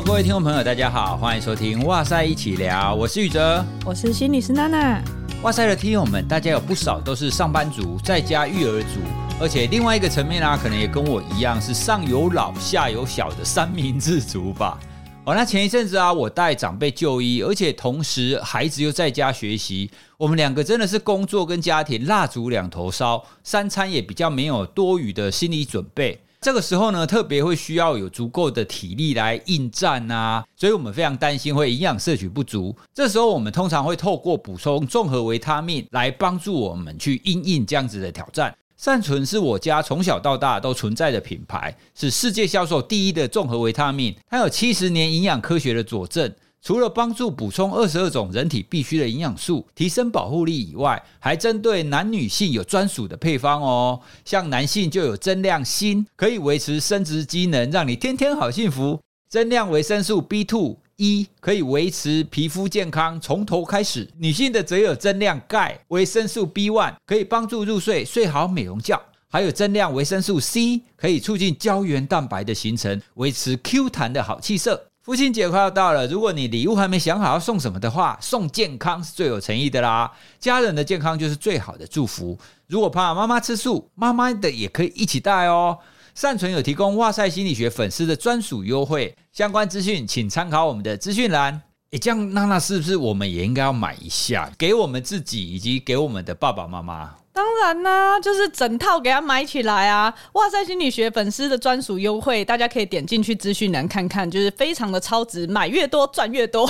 [0.00, 5.02] Hello，各位听众朋友，大家好，欢迎收听哇塞一起聊，我是宇哲，我是心理师娜娜。
[5.42, 9.00] 哇塞的听友们，大家有不少都是上班族，在家育儿族，
[9.38, 14.78] 而且另外一个层面啊，可能也跟我一样是上有老下有小的三明治族吧。
[15.26, 26.22] 哦，那前一阵子啊，我带长辈就医，而且同时孩子又在家学习，我们两个真的是工作跟家庭蜡烛两头烧，三餐也比较没有多余的心理准备。
[26.40, 32.74] 这个时候呢，特别会需要有足够的体力来应战啊，所以我们非常担心会营养摄取不足。
[32.94, 38.56] 这时候我们通常会透过补充综合维他命来帮助我们去应应这样子的挑战。
[38.78, 46.32] 善存是我家从小到大都存在的品牌，是世界销售第一的综合维他命，它有七十年营养科学的佐证。
[46.62, 54.00] 除了帮助补充二十二种人体必需的营养素，提升保护力以外，还针对男女性有专属的配方哦。
[54.24, 64.06] 像男性就有增量锌，可以维持生殖机能，让你天天好幸福；增量维生素 B2、E，可以维持皮肤健康，从头开始。
[64.18, 68.98] 女性的则有增量钙、维生素 B1，可以帮助入睡，睡好美容觉；
[69.30, 74.89] 还有增量维生素 C，可以促进胶原蛋白的形成，维持 Q 弹的好气色。
[75.10, 80.08] 父亲节快要到了，如果你礼物还没想好要送什么的话，送健康是最有诚意的啦。
[80.38, 82.38] 家人的健康就是最好的祝福。
[82.68, 85.76] 如果怕妈妈吃素，妈妈的也可以一起带哦。
[86.14, 91.60] 善存有提供哇塞心理学粉丝的专属优惠，相关资讯请参考我们的资讯栏。
[91.90, 97.16] 诶，这样娜娜是不是我们也应该要买一下，给我们自己以及给我们的爸爸妈妈？
[97.40, 100.14] 当然啦、啊，就是整套给他买起来啊！
[100.34, 106.66] 哇塞心理学粉丝的专属优惠，大家可以点进去资讯栏看看，就是非常的超值，买越多赚越多。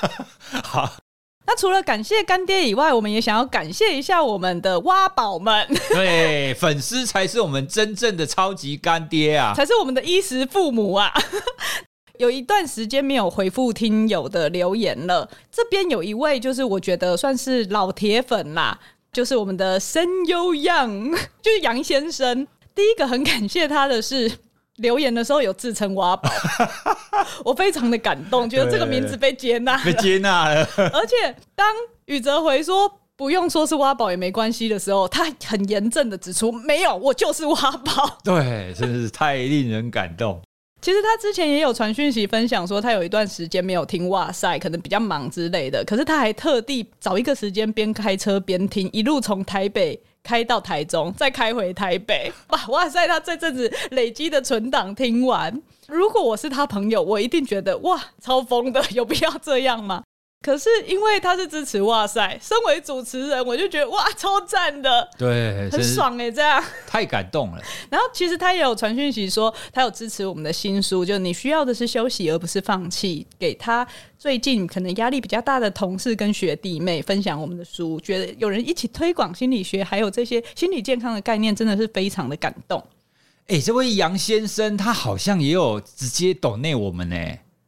[0.64, 0.90] 好，
[1.46, 5.68] 那除了感谢干爹以外，我们也想要感谢一下我们的挖宝们。
[5.92, 11.12] 对，粉丝才是我们真正的超级干爹啊，才是我们的衣食父母啊！
[12.18, 18.78] 有一段时间没有回复听友的留言了，这边有一位，就是我觉得算是老铁粉啦。
[19.14, 20.90] 就是我们的声优杨，
[21.40, 22.46] 就是杨先生。
[22.74, 24.28] 第一个很感谢他的是
[24.78, 26.28] 留言的时候有自称挖宝，
[27.44, 30.68] 我非常的感动，觉得这个名字被接纳，被接纳了。
[30.92, 31.64] 而且当
[32.06, 38.18] 宇哲回说不用说是挖宝也没关系的时候，他很严正的指出，没有，我就是挖宝。
[38.24, 40.42] 对，真是太令人感动。
[40.84, 45.82] 其实他之前也有传讯息分享说，他有一段时间没有听哇塞，可能比较忙之类的。
[45.86, 55.58] 可是他还特地找一个时间边开车边听，一路从台北开到台中，再开回台北， 哇哇塞他这阵子累积的存档听完。
[55.88, 60.02] 如果我是他朋友，我一定觉得哇，超疯的，有必要这样吗？
[60.44, 67.62] 可是因为他是支持哇塞，身为主持人，我就觉得哇，超赞的，对，很爽哎，这样太感动了。
[67.88, 73.26] 然后其实他也有传讯息说，他有支持我们的新书，就你需要的是休息，而不是放弃。
[73.38, 73.86] 给他
[74.18, 82.84] 最近可能压力比较大的同事跟学弟妹分享我们的书，觉得有人一起推广心理学，还有这些心理健康的概念，真的是非常的感动。
[83.46, 87.16] 哎，这位杨先生他好像也有直接抖内我们呢。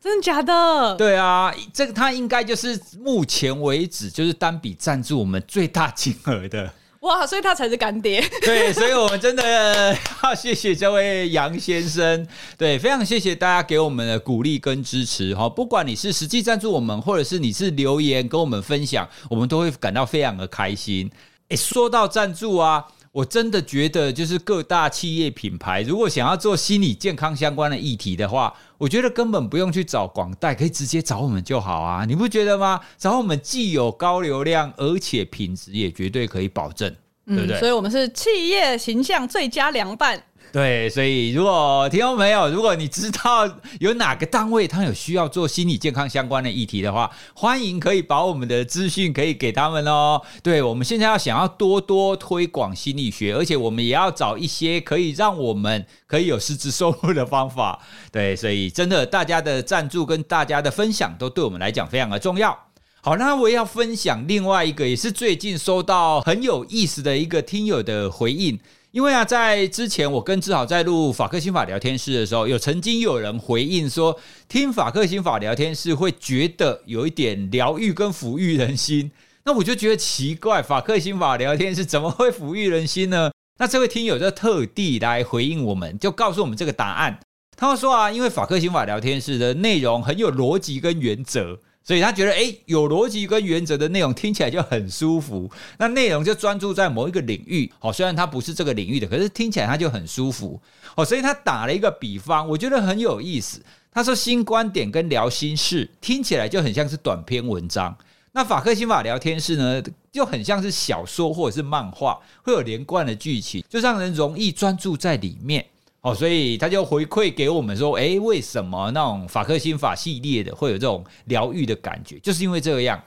[0.07, 0.95] 真的假的？
[0.95, 8.25] 对啊，这个他应该就是目前为止就是单笔赞助我们最大金额的哇，所以他才是干爹。
[8.43, 21.11] 对，所以我们真的要谢谢这位杨先生，对，非常谢谢大家给我们的鼓励跟支持哈，不管你是实际赞助我们，或者是你是留言跟我们分享，我们都会感到非常的开心。
[21.49, 22.85] 诶，说到赞助啊。
[23.17, 32.05] 我真的觉得，就是各大企业品牌，如果想要做心理健康相关的议题的话，我觉得根本不用去找广代，可以直接找我们就好啊！
[32.05, 32.79] 你不觉得吗？
[32.99, 36.95] 找我们既有高流量，而且品质也绝对可以保证，
[37.27, 37.59] 对不对？
[37.59, 40.23] 所以我们是企业形象最佳凉拌。
[40.53, 43.47] 对，所以如果听众朋友，如果你知道
[43.79, 50.23] 有哪个单位他有需要做心理健康相关的议题的话，欢迎可以把我们的资讯可以给他们哦。
[50.43, 57.79] 对，我们现在要想要多多推广心理学，而且我们也要找一些可以让我们可以有实质收入的方法。
[58.11, 62.59] 对，所以真的大家的赞助跟大家的分享都对我们来讲非常的重要。
[63.03, 68.59] 好，那我要分享另外一个，也是最近收到很有意思的一个听友的回应。
[68.97, 79.11] 因为啊，在之前我跟志豪在录法克心法聊天室的时候，有曾经有人回应说，听法克心法聊天室会觉得有一点疗愈跟抚育人心。
[79.45, 83.31] 那我就觉得奇怪，法克心法聊天室怎么会抚育人心呢？
[83.61, 87.21] 那这位听友就特地来回应我们，就告诉我们这个答案。
[87.55, 91.59] 他说啊，因为法克心法聊天室的内容很有逻辑跟原则。
[91.87, 95.49] 所以他觉得，哎，有逻辑跟原则的内容听起来就很舒服。
[95.79, 100.61] 那内容就专注在某一个领域，好，虽然他不是这个领域的，可是听起来他就很舒服。
[100.97, 103.63] 哦，所以他打了一个比方，我觉得很有意思。
[103.93, 107.97] 他说新观点跟聊心事听起来就很像是短篇文章，
[108.33, 109.81] 那法克心法聊天室呢，
[110.11, 115.65] 就很像是小说或者是漫画，会有连贯的剧情，就让人容易专注在里面。
[116.07, 122.17] 哦，所以他就回馈给我们说，哎，为什么那种法克心法系列的会有这种疗愈的感觉？
[122.21, 123.03] 就是因为这样。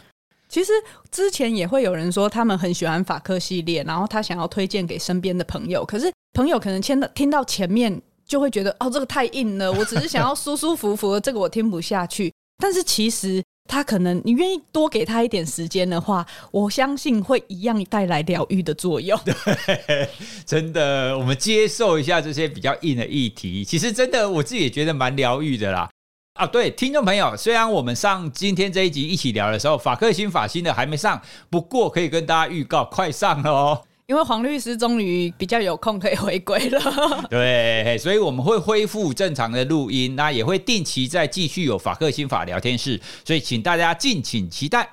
[0.49, 0.73] 其实
[1.09, 12.33] 之前也会有人说他们很喜欢法克系列，然后他想要推荐给身边的朋友，可是朋友可能听到听到前面就会觉得，哦，这个太硬了，我只是想要舒舒服服的，这个我听不下去。
[12.57, 13.41] 但是其实。
[13.69, 19.17] 他可能，你愿意多给他一点时间的话，我相信会一样带来疗愈的作用。
[19.23, 20.09] 对，
[20.43, 25.87] 真的，我们接受一下这些比较硬的议题，其实真的我自己也觉得蛮疗愈的啦。
[26.33, 31.21] 啊，对，听众朋友，虽然我们上今天这一集一起聊的时候，法克心法新的还没上，
[31.51, 33.83] 不过可以跟大家预告，快上了哦。
[34.09, 36.81] 因为黄律师终于比较有空可以回归了，
[37.29, 44.89] 对，所以我们会恢复正常的录音，那也会定期再继续有法克新法聊天室，所以请大家敬请期待。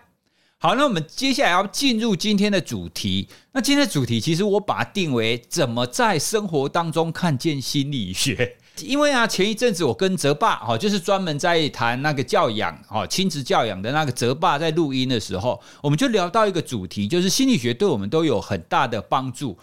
[0.58, 3.26] 好，那我们接下来要进入今天的主题。
[3.52, 8.58] 那今天的主题其实我把它定为怎么在生活当中看见心理学。
[8.82, 19.56] 因为啊，前一阵子我跟泽爸哈，就是专门在谈那个教养哈，亲子教养的那个泽爸在录音的时候，我们就聊到一个主题，就是心理学对我们都有很大的帮助。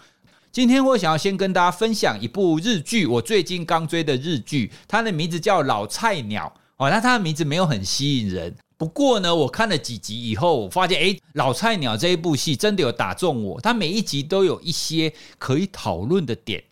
[0.50, 16.62] 今天我想要先跟大家分享一部日剧，我最近刚追的日剧，它的名字叫《老菜鸟》哦，那它的名字没有很吸引人，不过呢，我看了几集以后，我发现诶，《老菜鸟》这一部戏真的有打中我，它每一集都有一些可以讨论的点。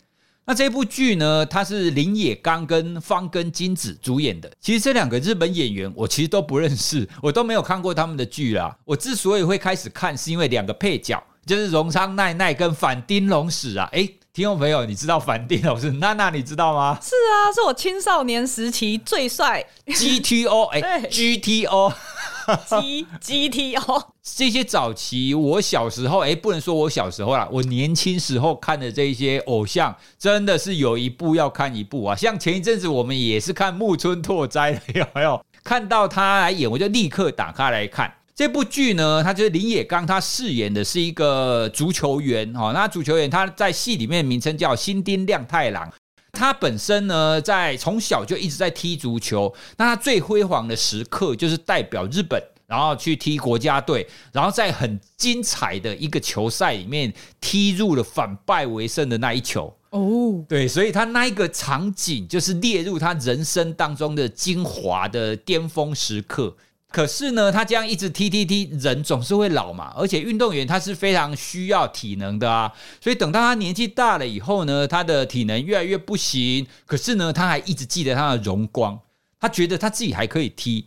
[0.44, 4.50] 那这部剧呢，它是林野刚跟方根金子主演的。
[4.61, 8.77] 其实这两个日本演员，我其实都不认识，我都没有看过他们的剧啦。
[8.85, 13.89] 我之所以会开始看，是因为两个配角，就是荣昌奈奈跟反町隆史啊。
[13.93, 15.93] 诶，听众朋友，你知道反町隆史？
[15.93, 16.99] 娜娜，你知道吗？
[17.00, 19.65] 是啊，是我青少年时期最帅。
[19.87, 21.93] GTO，诶，GTO。
[22.81, 32.15] G G T O 这些早期我小时候，哎，不能说我小时候啦，我年轻时候看的这些偶像，真的是有一部要看一部啊。
[32.15, 35.44] 像前一阵子我们也是看木村拓哉的，有没有？
[35.65, 39.23] 看到他来演，我就立刻打开来看这部剧呢。
[39.23, 42.73] 他就是林野刚，他饰演的是一个足球员哦。
[42.75, 45.89] 那足球员他在戏里面的名称叫新丁亮太郎。
[46.43, 49.55] 他本身呢，在从小就一直在踢足球。
[49.77, 59.73] 那他最辉煌的时刻就是代表日本，然后去踢国家队，然后在很精彩的一个球赛里面踢入了反败为胜的那一球。
[59.91, 66.56] 哦，对，所以他那一个场景就是列入他人生当中的精华的巅峰时刻。
[66.93, 76.67] 可是呢，他这样一直踢踢踢，人总是会老嘛，而且运动员他是非常需要体能的啊，所以等到他年纪大了以后呢，他的体能越来越不行。
[76.85, 79.00] 可是呢，他还一直记得他的荣光，
[79.41, 80.85] 他觉得他自己还可以踢。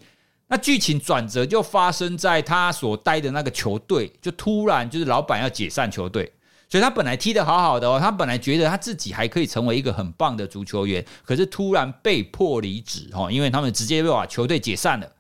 [0.48, 6.32] 那剧情转折就发生在他所待的那个球队，就突然就是老板要解散球队，
[6.70, 15.12] 所以他本来踢得好好的哦，他本来觉得他自己还可以成为一个很棒的足球员，可是突然被迫离职哦，因为他们直接就把球队解散了。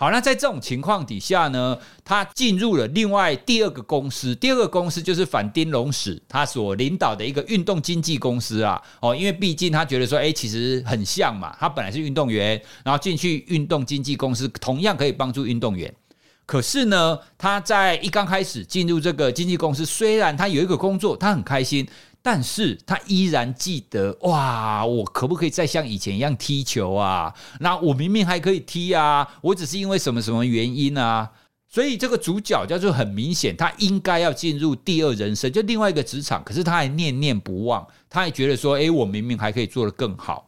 [0.00, 8.80] 好，那在这种情况底下呢，他进入了另外第二个公司，第二个公司就是反丁龙史他所领导的一个运动经纪公司啊。
[9.00, 15.92] 哦，因为毕竟他觉得说，诶，其实很像嘛，他本来是运动员，然后进去运动经纪公司，同样可以帮助运动员。
[16.46, 21.84] 可是呢，他在一刚开始进入这个经纪公司，虽然他有一个工作，他很开心。
[22.22, 27.32] 但是他依然记得哇，我可不可以再像以前一样踢球啊？
[27.60, 31.30] 那我明明还可以踢啊，我只是因为什么什么原因啊？
[31.70, 40.47] 所以这个主角叫做很明显，他应该要进入第二人生，就另外一个职场，可是他还念念不忘，他还觉得说，诶，我明明还可以做得更好。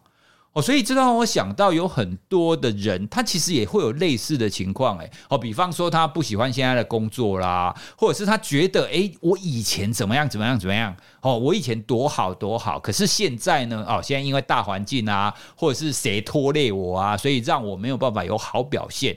[0.52, 19.16] 哦，所以这让我想到有很多的人，他其实也会有类似的情况，诶，哦，比方说他不喜欢现在的工作啦，或者是他觉得，诶，我以前怎么样怎么样怎么样，哦，我以前多好多好，可是现在呢，哦，现在因为大环境啊，或者是谁拖累我啊，所以让我没有办法有好表现。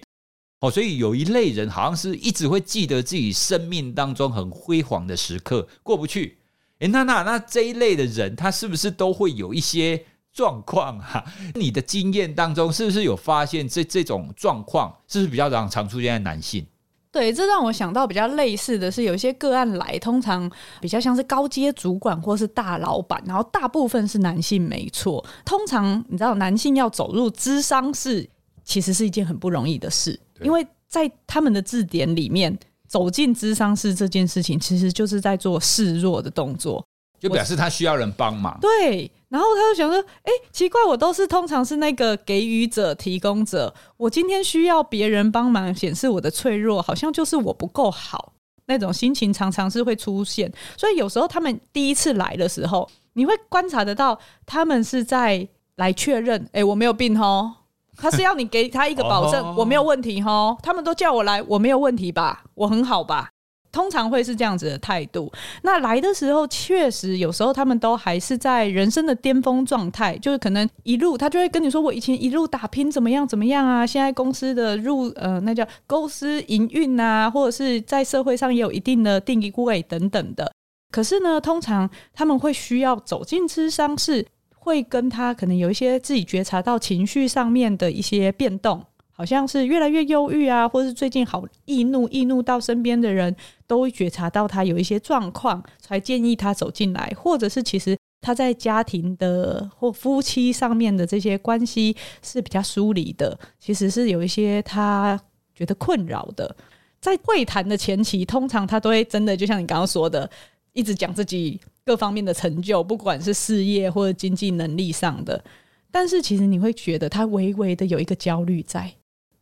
[0.60, 6.38] 哦，所以有一类人好像是一直会记得自己生命当中很辉煌的时刻过不去。
[6.78, 10.06] 诶，那那那这一类的人，他是不是都会有一些？
[10.34, 11.24] 状况啊，
[11.54, 16.66] 你的经验当中是不是有发现这这种状况是不是比较常常出现在男性？
[17.12, 25.24] 对，这让我想到比较类似的是，有一些个案来，通常比较像是高阶主管或是大老板，然后大部分是男性，没错。
[25.46, 28.28] 通常你知道，男性要走入智商室，
[28.64, 36.84] 其实是一件很不容易的事，因为在他们的字典里面，走进智商室这件事情，其实就是在做示弱的动作。
[37.20, 38.58] 就表示他需要人帮忙。
[38.60, 48.34] 对，然后他就想说，哎，奇怪，我都是通常是那个给予者、提供者，我今天需要别人帮忙，显示我的脆弱，好像就是我不够好，
[48.68, 50.54] 那种心情常常是会出现。
[50.78, 55.48] 所以有时候他们第一次来的时候，你会观察得到，他们是在
[55.78, 57.52] 来确认，哎，我没有病哦，
[57.98, 63.32] 他是要你给他一个保证，我没有问题哦，他们都叫我来，我没有问题吧，我很好吧。
[63.74, 65.30] 通常会是这样子的态度。
[65.64, 80.50] 那来的时候，确实有时候他们都还是在人生的巅峰状态，就是可能一路他就会跟你说：“我以前一路打拼怎么样怎么样啊，现在公司的入呃那叫公司营运啊，或者是在社会上也有一定的定义位等等的。”
[80.94, 84.24] 可是呢，通常他们会需要走进咨商室，
[84.56, 88.86] 会跟他可能有一些自己觉察到情绪上面的一些变动。
[89.16, 93.34] 好像是越来越忧郁啊，或是最近好易怒，易怒到身边的人
[93.68, 105.20] 都会觉察到他有一些状况，才建议他走进来，或者是其实他在家庭的或夫妻上面的这些关系是比较疏离的，其实是有一些他
[105.54, 106.56] 觉得困扰的。
[107.00, 110.28] 在会谈的前期，通常他都会真的就像你刚刚说的，
[110.72, 115.44] 一直讲自己各方面的成就，不管是事业或者经济能力上的，
[115.92, 118.92] 但是其实你会觉得他微微的有一个焦虑在。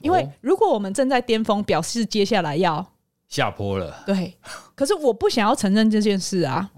[0.01, 2.85] 因为如果我们正在巅峰，表示接下来要
[3.27, 4.03] 下坡了。
[4.05, 4.35] 对，
[4.75, 6.69] 可是我不想要承认这件事啊，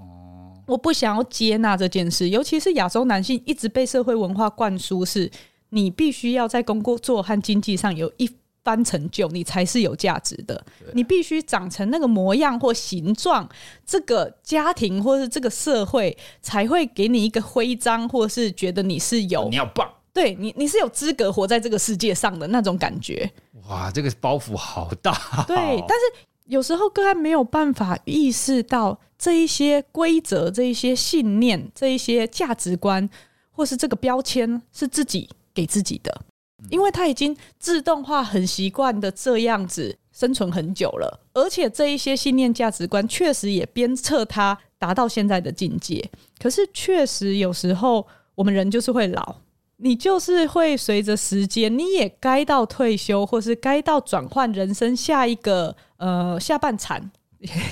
[0.67, 2.29] 我不想要接纳这件事。
[2.29, 5.31] 尤其是亚洲男性一直被社会文化灌输，是
[5.69, 8.29] 你必须要在工作和经济上有一
[8.63, 10.63] 番成就，你才是有价值的。
[10.93, 13.49] 你必须长成那个模样或形状，
[13.85, 19.89] 这个家庭或是这个社会才会给你一个徽章，或是觉得你是有你要棒。
[20.13, 23.29] 对你，你是有资格活在这个世界上的那种感觉。
[23.67, 25.43] 哇，这个包袱好大。
[25.47, 25.55] 对，
[25.87, 33.09] 但是有时候个案没有办法意识到这一些规则、这一些信念、这一些价值观，
[33.51, 36.21] 或是这个标签是自己给自己的，
[36.69, 46.07] 因为他已经自动化、很习惯的这样子生存很久了，而且这一些信念、价值观确实也鞭策他达到现在的境界。
[46.37, 48.05] 可是，确实有时候
[48.35, 49.37] 我们人就是会老。
[49.77, 57.11] 你就是会随着时间，你也该到退休，或是该到转换人生下一个呃下半场，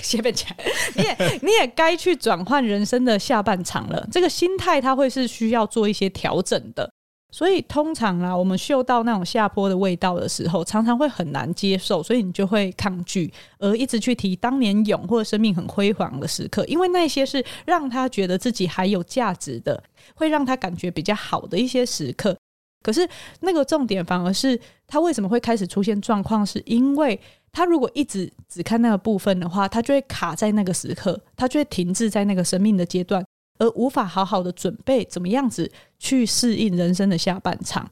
[0.02, 0.56] 下半场，
[0.96, 4.08] 你也你也该去转换人生的下半场了。
[4.12, 6.92] 这个心态它会是需要做一些调整的。
[7.32, 19.82] 所以通常啊，我们嗅到那种下坡的味道的时候，常常会很难接受，所以你就会抗拒，而一直去提当年勇或者生命很辉煌的时刻，因为那些是让他觉得自己还有价值的，
[20.14, 22.38] 会让他感觉比较好的一些时刻。
[22.84, 23.08] 可是
[23.42, 27.18] 那个重点反而是他为什么会开始出现状况，是因为
[27.54, 33.24] 他如果一直只看那个部分的话，他就会卡在那个时刻，他就会停滞在那个生命的阶段。
[33.62, 37.88] 而无法好好的准备怎么样子去适应人生的下半场，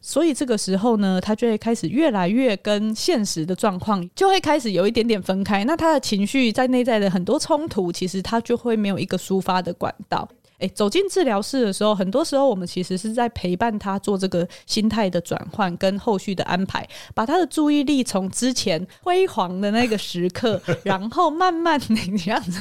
[0.00, 5.64] 所以这个时候呢，他就会开始越来越跟现实的状况就会开始有一点点分开。
[5.64, 10.26] 那他的情绪在内在的很多冲突，其实他就会没有一个抒发的管道。
[10.62, 22.60] 诶，走进治疗室的时候，很多时候我们其实是在陪伴他做这个心态的转换跟后续的安排，把他的注意力从之前辉煌的那个时刻，然后慢慢的 这样子，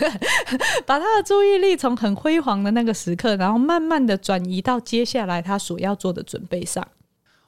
[0.87, 6.85] 把他的注意力从很辉煌的那个时刻，然后慢慢的转移到接下来他所要做的准备上。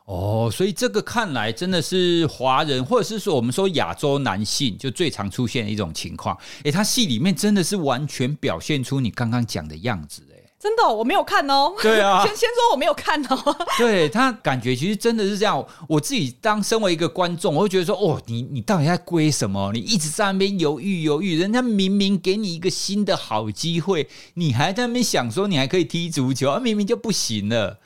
[0.06, 6.38] 哦，所以这个看来真的是华人，或者是说我们说亚洲男性就最常出现的一种情况。
[6.66, 10.22] 诶，他戏里面真的是完全表现出你刚刚讲的样子。
[10.64, 11.74] 真的、哦，我没有看哦。
[11.82, 13.58] 对啊， 先先说我没有看哦。
[13.78, 15.62] 对，他感觉其实真的是这样。
[15.90, 19.74] 我自己当身为一个观众，我会觉得说，哦，你你到底在归什么？
[19.74, 27.80] 你一直在那边犹豫犹豫，人家明明给你一个新的好机会，你还在那边想说你还可以踢足球，明明就不行了。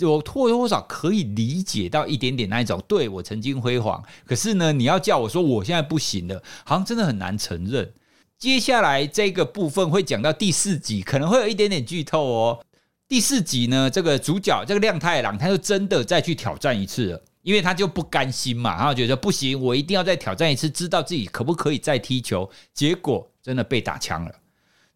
[0.00, 7.92] 我或多或少可以理解到一点点那一种，对，我曾经辉煌，可是呢，你要叫我说我现在不行了，好像真的很难承认。
[8.38, 12.60] 接下来这个部分会讲到第四集，可能会有一点点剧透哦。
[13.08, 22.48] 第四集呢，这个主角这个亮太郎，他就真的再去挑战一次了，因为他就不甘心嘛，他觉得不行，我一定要再挑战一次，知道自己可不可以再踢球。
[22.74, 24.34] 结果真的被打枪了，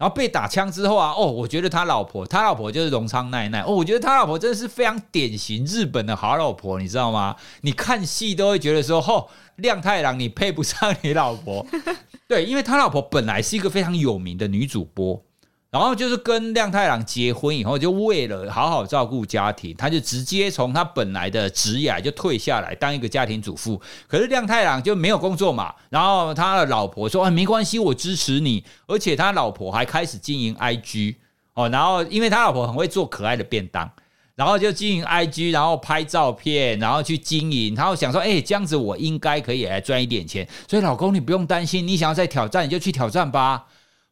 [0.01, 7.37] 然后被打枪之后啊，哦，我觉得他老婆，他老婆就是荣仓奈奈，哦，我觉得他老婆真的是非常典型日本的好老婆，你知道吗？
[7.61, 11.67] 你看戏都会觉得说，哦，亮太郎你配不上你老婆。
[12.27, 15.23] 对，因为他老婆本来是一个非常有名的女主播，
[15.71, 23.81] 然后就是跟亮太郎结婚以后，就为了好好照顾家庭，他就直接从他本来的职业就退下来当一个家庭主妇。
[24.09, 31.15] 可是亮太郎就没有工作嘛，然后他的老婆说：“啊，没关系，我支持你。”而且他老婆还开始经营 IG，
[31.55, 33.89] 哦，然后因为他老婆很会做可爱的便当，
[34.35, 40.49] 然后就经营 IG，然后拍照片，然后去经营，然后想说，哎，这样子我应该可以来赚一点钱。
[40.69, 43.67] 所以老公，你不用担心，你想要再挑战，你就去挑战吧。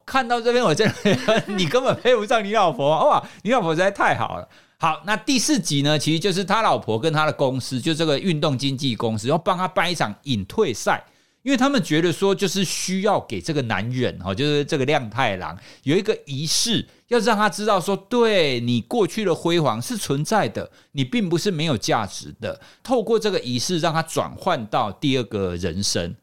[0.09, 3.23] 看到这边，我真的，你根本配不上你老婆哇！
[3.43, 4.49] 你老婆实在太好了。
[4.79, 11.05] 好，那第四集呢，其实就是他老婆跟他的公司，就这个运动经纪公司，要帮他办一场隐退赛，
[11.43, 22.59] 因为他们觉得说，就是需要给这个男人哈，就是这个亮太郎有一个仪式，要让他知道说，对你过去的辉煌是存在的，你并不是没有价值的。
[22.83, 26.15] 透过这个仪式，让他转换到第二个人生。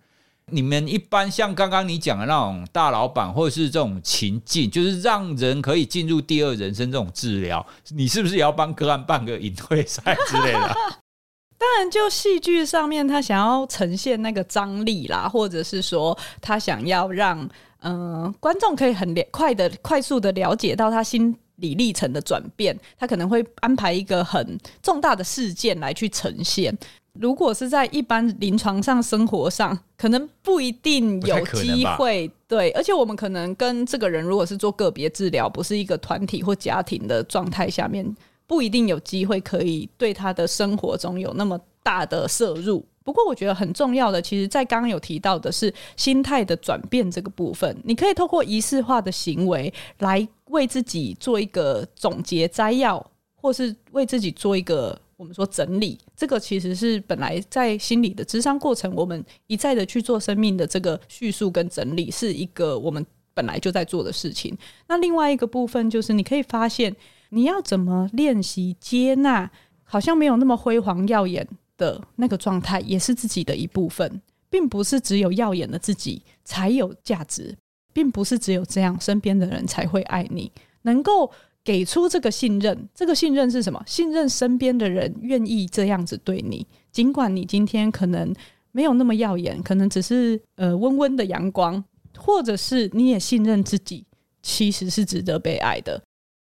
[0.52, 10.76] 你们一般像刚刚你讲的那种大老板，或者是这种情境，就是让人可以进入第二人生这种治疗，你是不是也要帮个案办个隐退赛之类的？
[11.58, 17.40] 当然，就戏剧上面，他想要呈现那个张力啦，或者是说他想要让
[17.80, 26.78] 嗯、呃、观众可以很快的、快速的了解到他心理历程的转变，他可能会安排一个很重大的事件来去呈现。
[27.20, 32.30] 如果是在一般临床上、生活上，可能不一定有机会。
[32.48, 38.06] 对，而且我们可能跟这个人，如果是做个别治疗，不是一个团体或家庭的状态下面，
[38.46, 42.86] 不一定有机会可以对他的生活中有那么大的摄入。
[43.04, 53.04] 不过，我觉得很重要的，其实，在刚刚有提到的是心态的转变这个部分，你可以透过仪式化的行为来为自己做一个总结摘要，
[53.36, 55.00] 或是为自己做一个。
[55.18, 64.58] 我们说整理，这个其实是本来在心理的智商过程，我们一再的去做生命的这个叙述跟整理，是一个我们本来就在做的事情。
[64.88, 66.94] 那另外一个部分就是，你可以发现，
[67.30, 69.50] 你要怎么练习接纳，
[69.84, 77.58] 好像没有那么辉煌耀眼的那个状态，也是自己的一部分，并不是只有耀眼的自己才有价值，
[77.94, 81.32] 并不是只有这样，身边的人才会爱你，能够。
[81.66, 83.84] 给出这个信任，这个信任是什么？
[83.88, 88.34] 信任身边的人愿意这样子对你，尽管你今天可能
[88.72, 91.84] 没有那么耀眼，可能只是呃温温的阳光，
[92.16, 94.06] 或者是你也信任自己，
[94.44, 96.00] 其实是值得被爱的。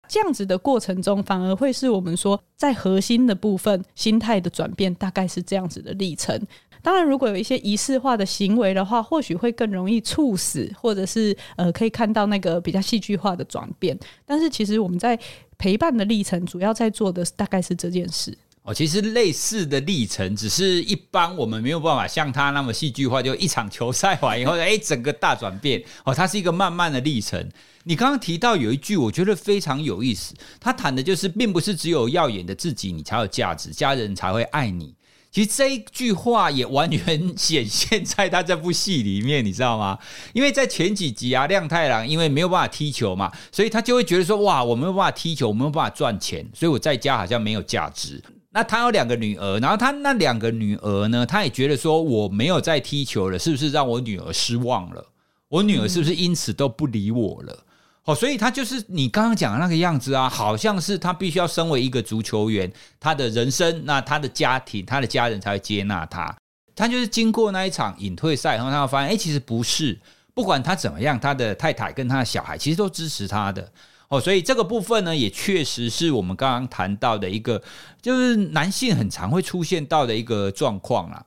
[0.08, 6.40] 这样子的过程中，反而会是我们说在核心的部分，心态的转变，大概是这样子的历程。
[6.82, 13.98] 当然，如果有一些仪式化的行为的话，或许会更容易促使，或者是呃，可以看到那个比较戏剧化的转变。
[14.26, 15.18] 但是，其实我们在
[15.58, 18.38] 陪伴的历程，主要在做的大概是这件事。
[18.64, 25.82] 哦，其实类似的历程，只是一般我们没有办法像他那么戏剧化，就一场球赛完以后，哎，整个大转变。
[26.04, 27.50] 哦，它是一个慢慢的历程。
[27.84, 34.96] 你刚刚提到有一句，我觉得非常有意思，他谈的就是，并不是只有耀眼的自己，你才有价值，家人才会爱你。
[35.32, 39.98] 其实这一句话也完全显现在他这部戏里面，你知道吗？
[40.32, 48.22] 因为在前几集啊，亮太郎因为没有办法踢球嘛，所以他就会觉得说：哇，我没有办法踢球，我没有办法赚钱，所以我在家好像没有价值。
[48.52, 55.04] 那他有两个女儿，然后他那两个女儿呢，他也觉得说：我没有在踢球了，是不是让我女儿失望了？
[55.50, 57.66] 我女儿是不是因此都不理我了？
[58.06, 66.36] 哦，所以他就是你刚刚讲的那个样子啊，好像是他必须要身为一个足球员，他的人生，那他的家庭，他的家人才会接纳他。
[66.76, 69.98] 他就是经过那一场隐退赛，然后他会发现，哎，其实不是，
[70.34, 73.72] 不管他怎么样，他的太太跟他的小孩其实都支持他的。
[74.10, 77.62] 哦，所以这个部分呢，也确实是我们刚刚谈到的一个，
[78.02, 81.24] 就是男性很常会出现到的一个状况啊。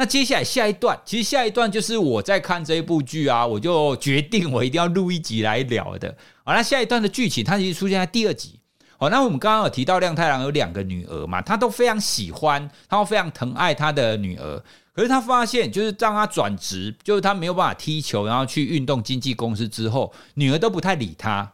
[0.00, 6.16] 那接下来下一段，其实下一段就是我在看这一部剧啊，我就决定我一定要录一集来聊的。
[6.42, 8.58] 好，那下一段的剧情，它其实出现在第二集。
[8.96, 14.64] 好，那我们刚刚有提到亮太郎有两个女儿嘛，他都非常喜欢，他都非常疼爱他的女儿。
[14.94, 21.52] 可是他发现，就是当他转职，就是他没有办法踢球，然后去运动经纪公司之后，女儿都不太理他。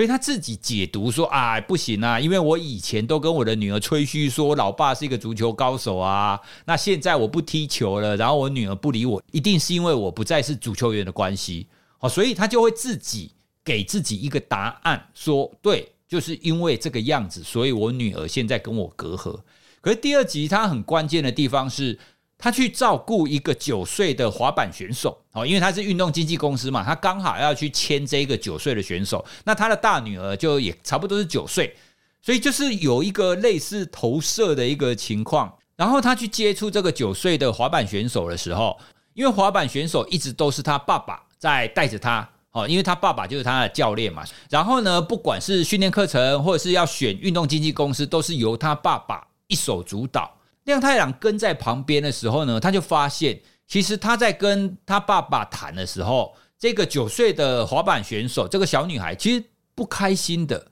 [0.00, 6.40] 所以他自己解读说啊，不行啊，因为我以前都跟我的女儿吹嘘说，老爸是一个足球高手啊。
[6.64, 11.66] 那现在我不踢球了，然后我女儿不理我，一定是因为我不再是足球员的关系。
[11.98, 13.30] 好，所以他就会自己
[13.62, 19.38] 给自己一个答案，说对，就是因为这个样子，所以我女儿现在跟我隔阂。
[19.82, 21.98] 可是第二集他很关键的地方是。
[22.40, 29.24] 他去照顾一个九岁的滑板选手，哦，因为他是运动经纪公司嘛，他刚好要去签这个九岁的选手。
[29.44, 31.76] 那他的大女儿就也差不多是九岁，
[32.22, 35.54] 所以就是有一个类似投射的一个情况。
[35.76, 38.78] 然后他去接触这个九岁的滑板选手的时候，
[39.14, 44.24] 因为滑板选手一直都是他爸爸在带着他，哦，因为他爸爸就是他的教练嘛。
[44.48, 50.30] 然后呢，不管是训练课程或者是要选运动经纪公司，都是由他爸爸一手主导。
[50.64, 59.44] 亮太郎跟在旁边的时候呢，他就发现，其实他在跟他爸爸谈的时候，这个九岁的滑板选手，这个小女孩，其实
[59.74, 60.68] 不开心的。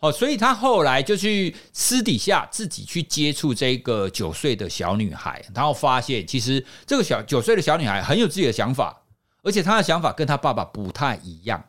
[0.00, 9.02] 哦，所以他后来就去私底下自己去接触这个九岁的小女孩，然后发现其实这个小九岁的小女孩很有自己的想法，
[9.42, 11.64] 而且她的想法跟她爸爸不太一样。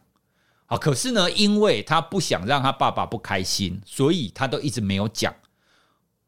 [0.67, 5.33] 啊，可是呢，因为她不想让她爸爸不开心，所以她都一直没有讲。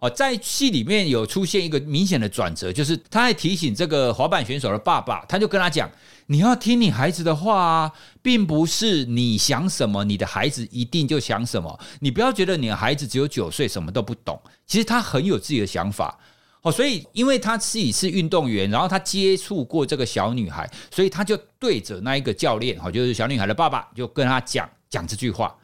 [0.02, 5.88] 哦，在戏里面有出现一个明显的转折，就是他还提醒这个滑板选手的爸爸，他就跟他讲
[6.26, 11.80] ：“你要听你孩子的话啊，并不是你想什么，你的孩子一定就想什么。
[12.00, 14.42] 你不要觉得你的孩子只有九岁，什么都不懂。
[14.66, 16.18] 其实他很有自己的想法。
[16.64, 25.56] 哦，所以因为他自己是运动员，然后他接触过这个小女孩，所以他就对着那一个教练，哦，就是小女孩的爸爸，就跟他讲讲这句话。”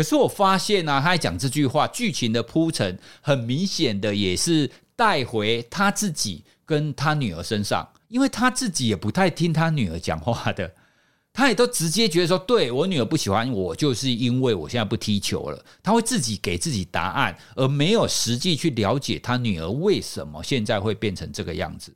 [0.00, 10.72] 可是我发现呢、啊，他在讲这句话，剧情的铺陈很明显的也是带回他自己跟他女儿身上，因为他自己也不太听他女儿讲话的，
[11.34, 21.94] 他也都直接觉得说，对，我女儿不喜欢我，就是因为我现在不踢球了，他会自己给自己答案，而没有实际去了解他女儿为什么现在会变成这个样子。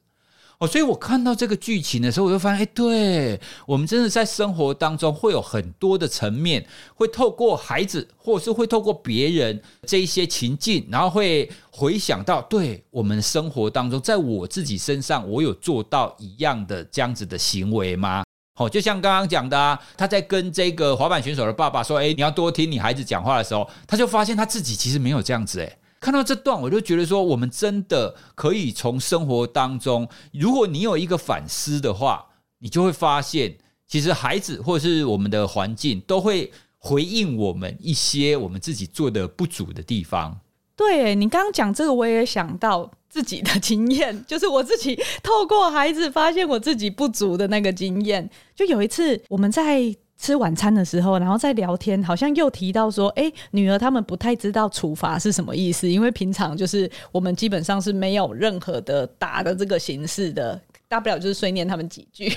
[0.67, 18.25] 所以我看到这个剧情的时候，我就发现，哎，对，我们真的在生活当中会有很多的层面，会透过孩子，或是会透过别人这一些情境，然后会回想到，对我们生活当中，在我自己身上，我有做到一样的这样子的行为吗？
[18.57, 25.79] 哦，就像刚刚讲的啊，他在跟这个滑板选手的爸爸说，哎，你要多听你孩子讲话的时候，他就发现他自己其实没有这样子，哎。
[26.05, 32.27] 看到这段，我就觉得说，我们真的可以从生活当中，如果你有一个反思的话，
[32.59, 33.57] 你就会发现，
[33.89, 40.39] 其实孩子或是我们的环境都会回应我们一些我们自己做的不足的地方。
[40.77, 48.29] 对，你刚刚讲这个，我也想到自己的经验，就是我自己透过孩子发现我自己不足的那个经验。
[48.55, 49.97] 就有一次我们在。
[50.25, 60.59] 吃晚餐的时候，然后在聊天，好像又提到说，哎，女儿他们不太知道处罚是什么意思，因为平常就是我们基本上是没有任何的打的这个形式的，
[60.89, 62.33] 大不了就是碎念他们几句。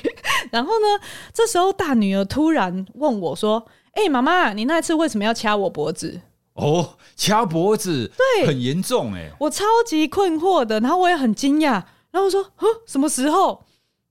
[0.51, 6.19] 然后呢，这时候大女儿突然问我说：“哎，妈妈，你那次为什么要掐我脖子？”
[6.55, 13.63] 哦，掐脖子，对，很严重哎，我超级困惑的，然后我也很惊讶，然后我说：“哼，什么时候？”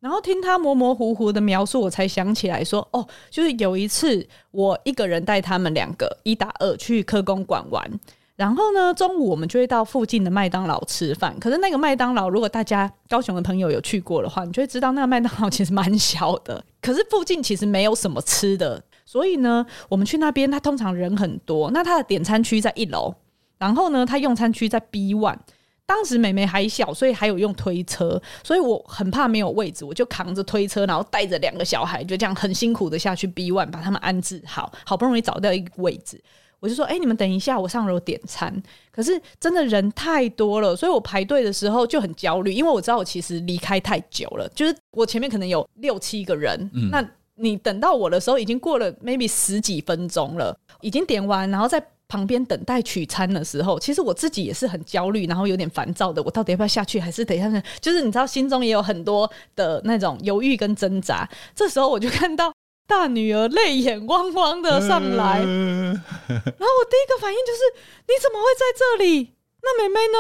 [0.07, 7.91] 然后听他模模糊糊的描述，我才想起来说，哦，就是有一次我一个人带他们两个一打二去科公馆玩，
[8.37, 11.37] 然后呢，中午我们就会到附近的麦当劳吃饭。
[11.41, 16.65] 可是那个麦当劳，如果大家高雄的朋友有去过的话，你就会知道那个麦当劳其实蛮小的。
[16.81, 21.69] 可是附近其实没有什么吃的，所以呢，我们去那边，他通常人很多。
[21.73, 23.13] 那他的点餐区在一楼，
[23.59, 25.39] 然后呢，他用餐区在 B one。
[25.87, 36.21] 当时妹妹还小，所以还有用推车，所以我很怕没有位置，我就扛着推车，然后带着两个小孩，就这样很辛苦的下去 B one 把他们安置好，好不容易找到一个位置，
[36.59, 38.53] 我就说：“哎、欸，你们等一下，我上楼点餐。”
[38.91, 51.81] 可是真的人太多了，所以我排队的时候就很焦虑，因为我知道我其实离开太久了，就是我前面可能有六七个人，嗯、那你等到我的时候已经过了 maybe 十几分钟了，已经点完，然后再。
[52.09, 56.23] 旁边等待取餐的时候，其实我自己也是很焦虑，然后有点烦躁的。
[56.23, 57.61] 我到底要不要下去，还是等一下呢？
[57.81, 61.29] 就是你知道，心中也有很多的那种犹豫跟挣扎。
[61.55, 62.53] 这时候我就看到
[62.87, 67.61] 大女儿泪眼汪汪的上来，然后我第一个反应就是：
[68.07, 69.33] 你怎么会在这里？
[69.63, 70.19] 那妹妹呢？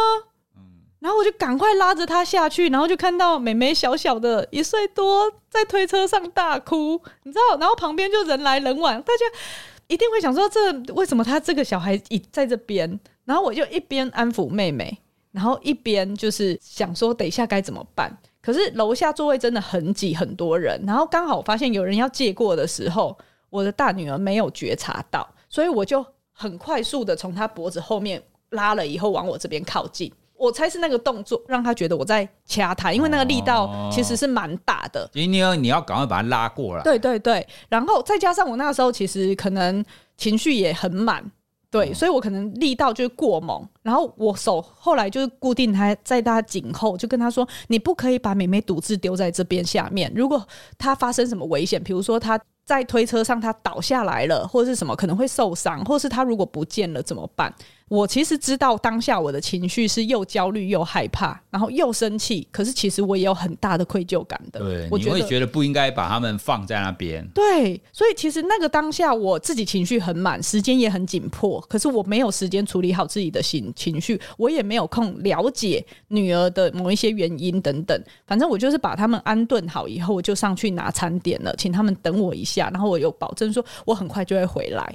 [0.98, 7.58] 然后我就赶快拉着她下去，然后就看到妹妹小小的一岁多在推车上大哭，你知道？
[7.60, 9.24] 然后旁边就人来人往，大家。
[9.88, 12.98] 一定会想说，这为什么他这个小孩已在这边？
[13.24, 14.96] 然后我就一边安抚妹妹，
[15.32, 18.16] 然后一边就是想说，等一下该怎么办？
[18.40, 20.80] 可是楼下座位真的很挤，很多人。
[20.86, 23.16] 然后刚好我发现有人要借过的时候，
[23.50, 30.12] 我的大女儿没有觉察到，所以我就很快速的从她脖子后面拉了以后，往我这边靠近。
[30.38, 35.08] 我猜是那个动作让他觉得我在掐他，因为那个力道其实是蛮大的。
[35.12, 36.82] 所以你要你要赶快把他拉过来。
[36.82, 39.84] 对对对，然后再加上我那个时候其实可能
[40.16, 41.24] 情绪也很满，
[41.70, 43.66] 对，所以我可能力道就过猛。
[43.82, 50.12] 然后我手后来就是固定他在他颈后，就跟他说：“你不可以把妹妹独自丢在这边下面。
[50.14, 50.46] 如果
[50.76, 57.54] 他发生什么危险，比如说他在推车上他倒下来了，或者是什么可能会受伤，或是他如果不见了怎么办？”
[57.88, 62.46] 我其实知道当下我的情绪是又焦虑又害怕，然后又生气。
[62.50, 64.58] 可是其实我也有很大的愧疚感的。
[64.58, 67.24] 对，你会觉得不应该把他们放在那边。
[67.28, 71.60] 对，所以其实那个当下我自己情绪很满，时间也很紧迫。
[71.68, 78.02] 可是我没有时间处理好自己的心情绪，我也没有空了解女儿的某一些原因等等。
[78.26, 82.68] 反正我就是把他们安顿好以后，我就上去拿餐点了，请他们等我一下。
[82.72, 84.92] 然后我有保证说，我很快就会回来。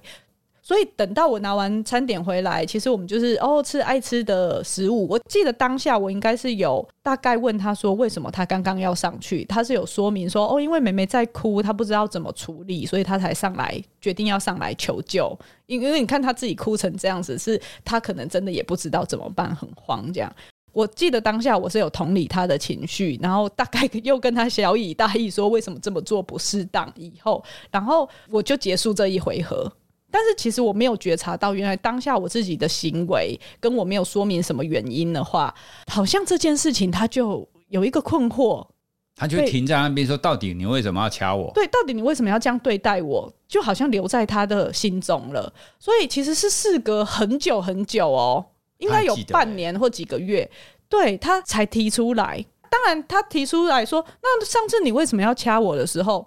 [0.64, 5.08] 所以等到我拿完餐点回来，其实我们就是哦吃爱吃的食物。
[5.10, 15.38] 我记得当下我应该是有大概问他说，为什么他刚刚要上去，他是有说明说哦，因为妹妹在哭，他不知道怎么处理，所以他才上来决定要上来求救。
[15.66, 20.32] 因因为你看他自己哭成这样子，是他可能真的也不知道怎么办，很慌这样。
[20.74, 29.70] 我记得当下我是有同理他的情绪，然后大概又跟他小以大意说为什么这么做不适当，以后然后我就结束这一回合。
[30.12, 35.54] 但是其实我没有觉察到，原来当下我自己的行为跟我没有说明什么原因的话，
[35.88, 38.68] 好像这件事情他就有一个困惑，
[39.16, 43.32] 他就停在那边说：“到底你为什么要掐我？”对，到底你为什么要这样对待我？
[43.48, 45.52] 就好像留在他的心中了。
[45.80, 48.46] 所以其实是事隔很久很久哦，
[48.78, 50.50] 应该有半年或几个月，
[50.90, 52.46] 对他才提出来。
[52.70, 56.26] 当然，他提出来说：“那上次你为什么要掐我的时候？”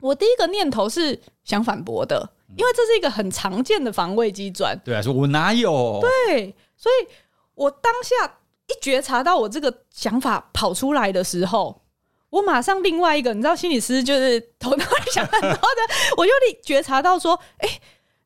[0.00, 2.28] 我第一个念头是想反驳的。
[2.56, 6.00] 因为这是一个很常见的防卫机转，对啊，说我哪有？
[6.00, 7.08] 对，所以
[7.54, 11.82] 我当下一觉察到我这个想法跑出来的时候，
[12.30, 15.60] 我马上另外一个，你知道，心理师就是头脑里想很多的，
[16.16, 16.32] 我就
[16.62, 17.68] 觉察到说，哎，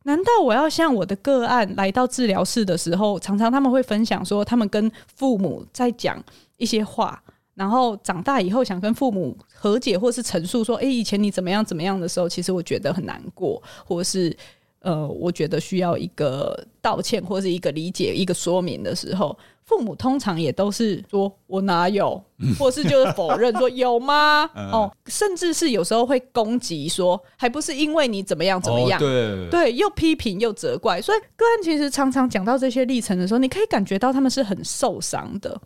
[0.05, 6.23] 难道我要像我的个案来到治疗室的时候，常常他们会分享说，他们跟父母在讲
[6.57, 7.23] 一些话。
[7.55, 14.37] 然后长大以后想跟父母和解，或是陈述说：“哎，以前你怎么样怎么样的时候，其实我觉得很难过，或是
[14.81, 22.23] 呃，我觉得需要一个道歉，或是一个理解、一个说明的时候，父母通常也都是说我哪有，
[22.59, 24.51] 或是就是否认说有吗？
[24.55, 28.99] 哦，甚至是有时候会攻击说，还不是因为你怎么样怎么样？
[28.99, 35.59] 对对，又批评又责怪，所以个案其实常常讲到这些历程的时候，你可以感觉到他们是很受伤的。”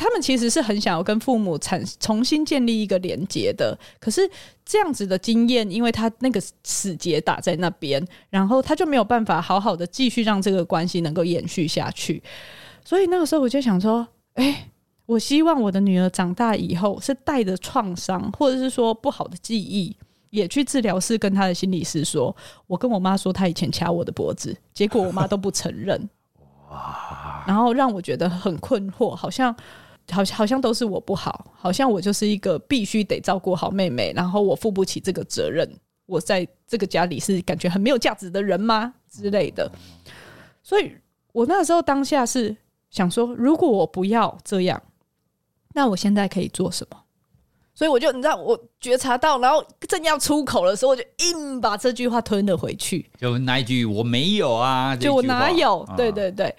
[0.00, 4.22] 他们其实是很想要跟父母产重新建立一个连接的，可是
[4.64, 12.22] 这样子的经验，因为他那个死结打在那边，然后他就没有办法好好的继续让这个关系能够延续下去。
[12.82, 14.70] 所以那个时候我就想说，哎，
[15.04, 19.94] 我希望我的女儿长大以后是带着创伤，或者是说不好的记忆，
[20.30, 22.34] 也去治疗室跟他的心理师说，
[22.66, 26.08] 我跟我妈说她以前掐我的脖子，结果我妈都不承认，
[26.70, 29.54] 哇，然后让我觉得很困惑，好像。
[30.10, 35.68] 好像好像都是我不好，好像我就是一个必须得照顾好妹妹，然后我负不起这个责任，
[36.06, 39.70] 我在这个家里是感觉很没有价值的人吗之类的？
[40.62, 40.92] 所以
[41.32, 42.56] 我那时候当下是
[42.90, 44.82] 想说，如果我不要这样，
[45.74, 46.96] 那我现在可以做什么？
[47.74, 53.10] 所以我就你知道，我觉察到，然后正要出口的时候，我就硬把这句话吞了回去。
[53.18, 55.86] 就那一句我没有啊，就我哪有？
[55.96, 56.54] 对对对，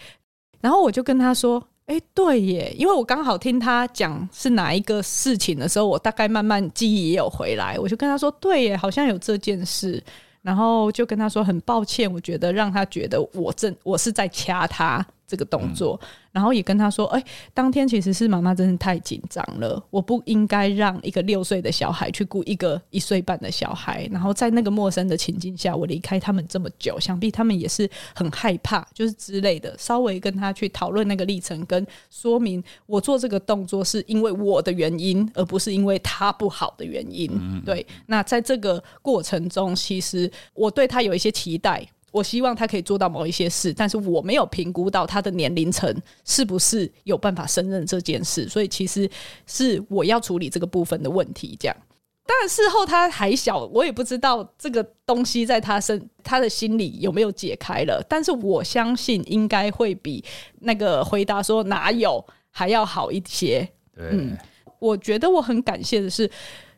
[0.59, 1.61] 然后我就跟他说。
[1.91, 10.01] 哎，对耶，因为我刚好听他讲是哪一个事情的时候，我大概慢慢记忆也有回来，我就跟他说，对耶，好像有这件事，
[10.41, 15.05] 然后就跟他说很抱歉，我觉得让他觉得我正我是在掐他。
[15.31, 15.97] 这个动作，
[16.33, 24.05] 然后也跟他说：“哎，当天其实是妈妈真的太紧张了，我不应该让一个六岁的小孩去顾一个一岁半的小孩。
[24.11, 29.73] 然后在那个陌生的情境下，我离开他们这么久，想必他们也是很害怕，就是之类的。
[29.77, 37.31] 稍微跟他去讨论那个历程，跟说明我做这个动作是因为我的原因，而不是因为他不好的原因。
[37.65, 45.89] 对，那在这个过程中，其实我对他有一些期待。”我希望他可以做到某一些事，但是我没有评估到他的年龄层
[46.25, 49.09] 是不是有办法胜任这件事，所以其实
[49.47, 51.57] 是我要处理这个部分的问题。
[51.57, 51.77] 这样，
[52.25, 60.23] 当然事后他还小，我也不知道这个东西在他身他的心里有没有解开了，但是我相信应该会比
[60.59, 63.67] 那个回答说哪有还要好一些。
[63.95, 64.37] 对，嗯，
[64.79, 66.29] 我觉得我很感谢的是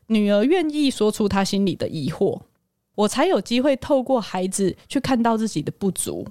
[0.08, 2.40] 女儿愿意说出她心里的疑惑。
[2.96, 6.28] 我才有机会透过孩子去看到自己的不足。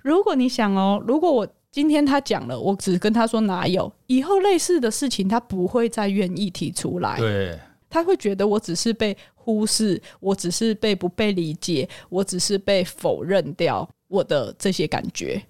[0.00, 7.16] 如果你想哦，如果我今天他讲了，我只跟他说哪有，以后类似的事情他不会再愿意提出来。
[7.16, 15.42] 对，他会觉得我只是被忽视，我只是被不被理解，我只是被否认掉我的这些感觉。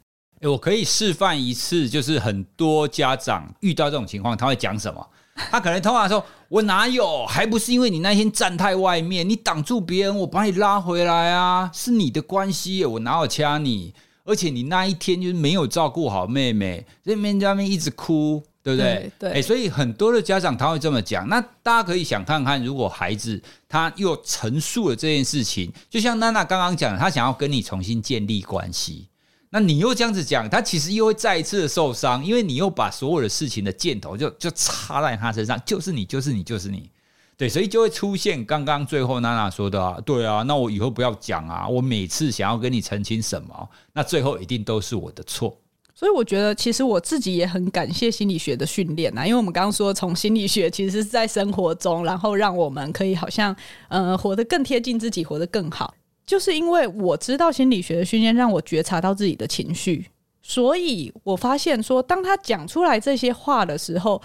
[0.43, 5.05] 欸，我可以示范一次，就是很多家长遇到这种情况，他会讲什么？
[5.35, 7.25] 他可能通常说：“我哪有？
[7.27, 11.71] 还不是因为你那天站太外面，你挡住别人，我把你拉回来啊！
[11.73, 13.95] 是你的关系，我哪有掐你？
[14.25, 19.11] 而且你那一天就是没有照顾好妹妹，在那边在那边一直哭，对不对？
[19.19, 19.43] 对，对、欸。
[19.43, 21.29] 所以很多的家长他会这么讲。
[21.29, 29.09] 那大家可以想看看，如果孩子他又陈述了这件事情，就像娜娜刚刚讲的，他想要跟你重新建立关系。”
[29.55, 36.91] 那你又这样子讲，他其实又会再一次的受伤，因为你又把所有的事情的箭头就就插在他身上，就是你，就是你，就是你。
[37.37, 45.55] 对，所以就会出现刚刚最后娜娜说的啊，对啊，那我以后不要讲啊，我每次想要跟你澄清什么，那最后一定都是我的错。
[45.95, 53.55] 所以我觉得，其实我自己也很感谢心理学的训练呐，因为我们刚刚说，从心理学其实是在生活中，然后让我们可以好像
[53.89, 55.93] 呃活得更贴近自己，活得更好。
[56.25, 60.07] 就是因为我知道心理学的训练，让我觉察到自己的情绪，
[60.43, 64.21] 所以我发现说，当他讲出来这些话的时候，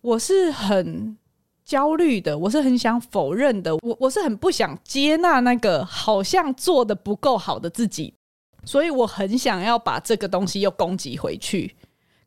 [0.00, 1.16] 我是很
[1.64, 8.14] 焦虑的，我是很想否认的，我我是很不想接纳那个好像做得不够好的自己。
[8.64, 11.74] 所以我很想要把这个东西又攻击回去，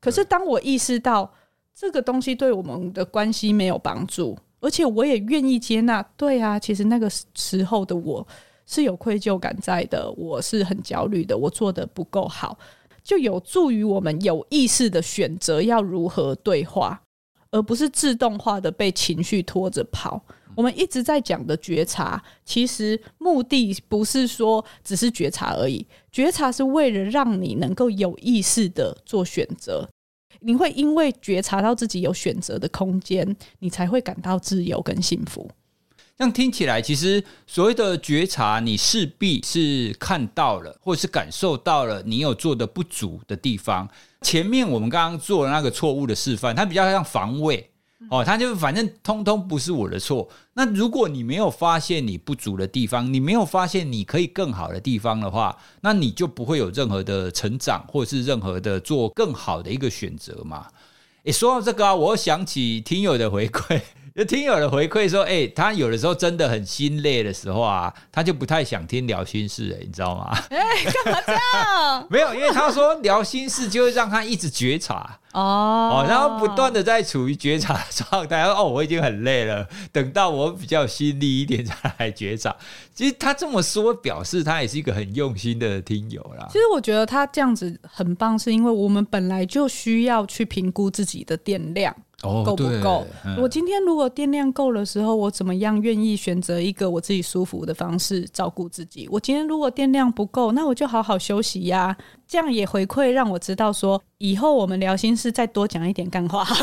[0.01, 1.33] 可是当我意识到
[1.73, 8.27] 这个东西对我们的关系没有帮助，而且我也愿意接纳，对啊，其实那个时候的我
[8.65, 12.57] 是有愧疚感在的，我是很焦虑的，我做得不够好，
[13.03, 17.01] 就有助于我们有意识的选择要如何对话，
[17.51, 20.21] 而不是自动化的被情绪拖着跑。
[20.55, 25.85] 我们一直在讲的觉察，其实目的不是说只是觉察而已。
[26.13, 29.85] 觉察是为了让你能够有意识的做选择，
[30.39, 35.45] 你会因为觉察到自己有选择的空间，你才会感到自由跟幸福。
[36.17, 43.85] 这样听起来，其实所谓的觉察，你势必是看到了，或者是感受到了你有做的不足的地方。
[44.21, 47.69] 前面我们刚刚做的那个错误的示范，它比较像防卫。
[48.09, 50.29] 哦，它就反正通通不是我的错。
[50.53, 60.67] 那如果你没有发现你不足的地方，你没有发现你可以更好的地方的话，那你就不会有任何的成长，或者是任何的做更好的一个选择嘛。
[61.23, 63.81] 诶，说到这个啊，我又想起听友的回馈。
[64.15, 70.31] 就听友的回馈说，哎、欸，他有的时候真的很心累的时候啊，他就不太想听聊心事，哎，你知道吗？
[70.49, 72.07] 哎、欸，干嘛这样？
[72.09, 78.41] 没有，因为他说聊心事就会让他一直觉察哦，哦，然后不断的在处于觉察的状态。
[78.47, 82.55] 哦，我已经很累了，等到我比较心力一点再来觉察。
[82.93, 86.47] 其实他这么说，表示他也是一个很用心的听友啦。
[86.47, 91.93] 其实我觉得他这样子很棒，是因为我们本来就需要去评估自己的电量。
[92.43, 93.05] 够不够？
[93.25, 99.07] 嗯、我今天如果电量够的时候，我怎么样愿意选择一个我自己舒服的方式照顾自己？
[99.11, 101.97] 我今天如果电量不够，那我就好好休息呀、啊。
[102.27, 106.57] 这样也回馈让我知道说，以后我们聊心事再多讲一点干话， 大家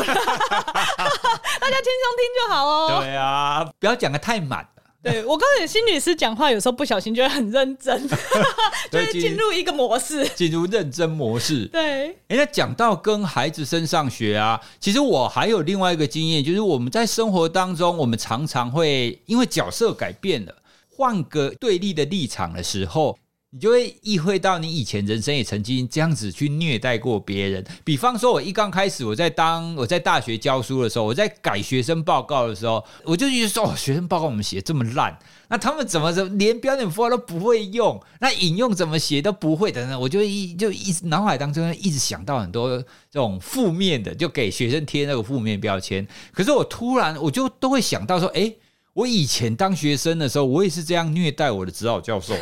[1.81, 2.99] 轻松听就好哦。
[2.99, 4.67] 对啊，不要讲的太满。
[5.03, 8.07] 对，我告诉你，心理师讲话有时候不小心就会很认真，
[8.89, 11.65] 就会进入一个模式，进入认真模式。
[11.65, 20.55] 对，哎，那讲到跟孩子身上学啊，其实我还有另外一个经验，就是我们在生活当中，我们常常会因为角色改变了，
[20.89, 23.17] 换个对立的立场的时候。
[23.55, 27.63] 你就会意会到，你以前人生也曾经这样子去虐待过别人。
[27.83, 35.15] 比方说，我一刚开始我在当我在大学教书的时候，我在改学生报告的时候，我就一直说：“哦，学生报告我们写这么烂，
[35.49, 42.75] 那他们怎么怎么连标点符号都不会用，那引用怎么写都不会等等。”我就一就一直脑海当中一直想到很多
[43.11, 46.07] 这种负面的，就给学生贴那个负面标签。
[46.31, 48.57] 可是我突然我就都会想到说：“诶。
[48.93, 52.35] 我以前当学生的时候，我也是这样虐待我的指导教授。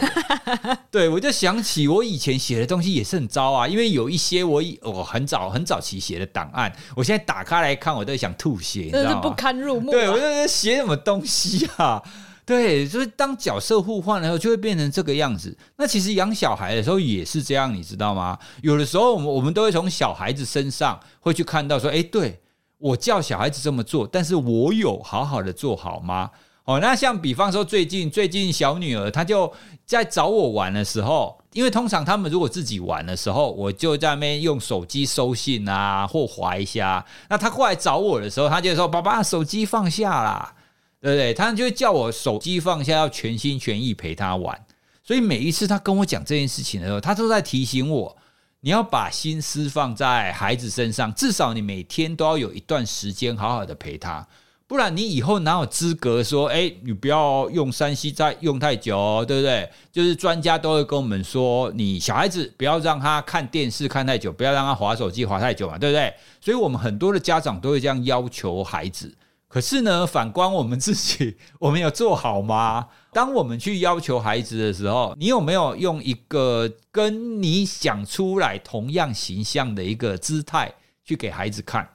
[0.91, 9.09] 对，我就想起我以前写的东西也是很糟啊，因为有一些我我很早很早期写的档案，我现在打开来看，我都想吐血，你知道吗？
[9.09, 9.93] 真是不堪入目啊。
[9.93, 12.03] 对，我就在写什么东西啊？
[12.45, 15.57] 对，就是当角色互换的时候，就会变成这个样子。
[15.77, 18.37] 那其实养小孩的时候也是这样，你知道吗？
[18.61, 22.41] 有的时候我们我们都会从小孩子身上会去看到说，哎，对。
[22.81, 26.31] 我叫小孩子这么做，但是我有好好的做好吗？
[26.65, 29.51] 哦，那像比方说最近最近小女儿她就
[29.85, 37.03] 在找我玩的时候，因为通常他们如果自己玩的时候，我就在那边用手机收信啊或滑一下。
[37.29, 40.53] 那她过来找我的时候，她就说：“爸爸，手机放下啦，
[41.01, 44.65] 对不对？”她就会叫我手机放下，要全心全意陪她玩。
[45.03, 48.15] 所以每一次她跟我讲这件事情的时候，她都在提醒我。
[48.63, 54.27] 你要把心思放在孩子身上，至少你每天都要有一段时间好好的陪他，
[54.67, 59.67] 不然你以后哪有资格说，哎，你不要用 3C 再用太久，对不对？
[59.91, 66.13] 就是专家都会跟我们说，你小孩子不要让他看电视看太久，不要让他滑手机滑太久嘛，对不对？
[66.39, 69.11] 所以我们很多的家长都会这样要求孩子。
[69.51, 72.87] 可是呢，反观我们自己， 我们有做好吗？
[73.11, 80.73] 当我们去要求孩子的时候，你有没有用一个跟你想出来同样形象的一个姿态
[81.03, 81.85] 去给孩子看？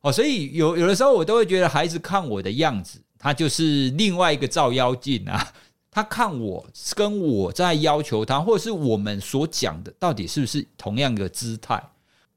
[0.00, 5.52] 哦，所以有有的时候我都会觉得，孩子看我的样子，他就是另外一个照妖镜啊。
[5.92, 11.80] 他看我跟我在要求他，或者是我们所讲的，到底是不是同样的姿态？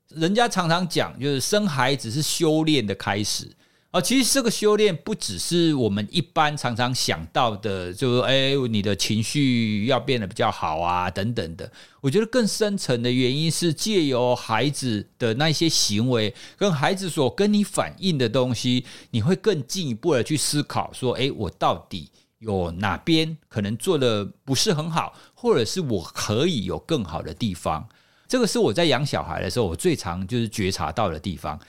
[0.09, 3.51] 人家常常讲，就是生孩子是修炼的开始。
[3.93, 11.71] 哦，其实这个修炼不只是我们一般常常想到的，就是哎，你的情绪要变得比较好啊，等等的。
[12.01, 27.87] 我觉得更深层的原因是借由孩子的那些行为，跟孩子所跟你反映的东西，你会更进一步的去思考，说，哎，我到底有哪边可能做的不是很好，或者是我可以有更好的地方。
[28.27, 31.59] 这个是我在养小孩的时候，我最常就是觉察到的地方。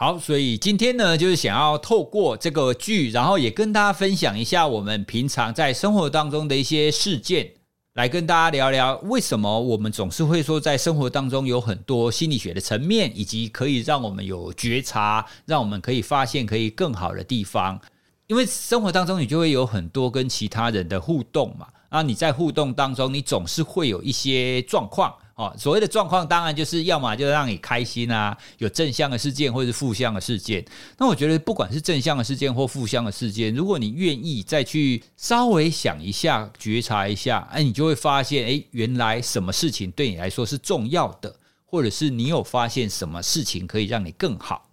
[0.00, 7.50] 好，所以今天呢，就是想要透过这个剧，然后也跟大家分享一下我们平常在生活当中的一些事件，
[7.94, 17.80] 来跟大家聊聊为什么我们总是会说在生活当中有很多心理学的层面，以及可以让我们有觉察，让我们可以发现可以更好的地方。
[18.28, 25.12] 因为生活当中你就会有很多跟其他人的互动嘛，啊，你在互动当中，你总是会有一些状况。
[25.38, 30.64] 哦，所谓的状况当然就是要么就让你开心啊，有正向的事件或者是负向的事件。
[30.98, 41.32] 那我觉得不管是正向的事件或负向的事件，如果你愿意再去稍微想一下、觉察一下，哎，你就会发现，哎，原来什么事情对你来说是重要的，
[41.64, 44.68] 或者是你有发现什么事情可以让你更好。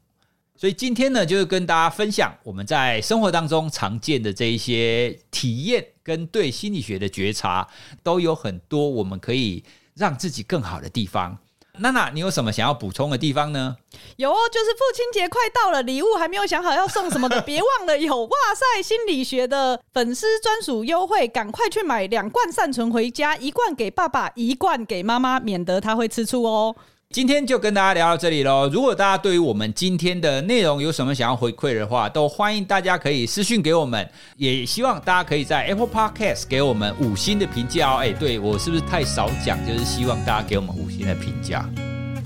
[0.58, 7.68] 所以今天呢，就是跟大家分享我们在生活当中常见的这一些体验跟对心理学的觉察，
[8.02, 9.64] 都有很多我们可以。
[9.96, 11.38] 让自己更好的地方，
[11.78, 13.78] 娜娜，你有什么想要补充的地方呢？
[14.18, 26.76] 有哦，就是父亲节快到了，礼物还没有想好要送什么的，别忘了有哇塞心理学的粉丝专属优惠，赶快去买两罐善存回家，一罐给爸爸，一罐给妈妈，免得他会吃醋哦。
[27.14, 28.68] 今天就跟大家聊到这里喽。
[28.68, 34.10] 如果大家对于我们今天的内容有什么想要回馈的话，都欢迎大家可以私讯给我们。
[34.36, 37.98] 也希望大家可以在 Apple Podcast 给我们五星的评价哦。
[38.02, 39.58] 哎，对，我是不是太少讲？
[39.66, 41.64] 就是希望大家给我们五星的评价。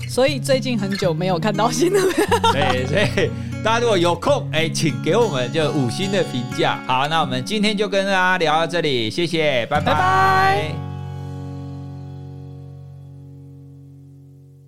[0.08, 2.00] 所以最近很久没有看到新的。
[2.52, 3.30] 对，所以
[3.62, 6.82] 大家如果有空，哎，请给我们就五星的评价。
[6.88, 9.92] 好，那我们今天就跟大家聊到这里，谢谢，拜拜。
[9.92, 10.89] 拜拜。